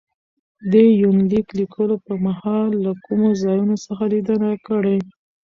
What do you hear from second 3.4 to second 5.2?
ځايونو څخه ليدنه کړې